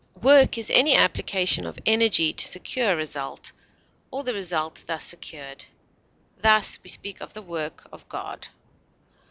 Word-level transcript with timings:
Work 0.23 0.57
is 0.57 0.71
any 0.71 0.95
application 0.95 1.67
of 1.67 1.77
energy 1.85 2.33
to 2.33 2.47
secure 2.47 2.93
a 2.93 2.95
result, 2.95 3.51
or 4.09 4.23
the 4.23 4.33
result 4.33 4.81
thus 4.87 5.03
secured; 5.03 5.65
thus, 6.39 6.79
we 6.81 6.89
speak 6.89 7.21
of 7.21 7.35
the 7.35 7.43
work 7.43 7.87
of 7.91 8.09
God. 8.09 8.47